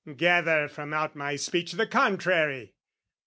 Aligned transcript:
Gather 0.17 0.67
from 0.67 0.93
out 0.93 1.15
my 1.15 1.35
speech 1.35 1.73
the 1.73 1.85
contrary! 1.85 2.73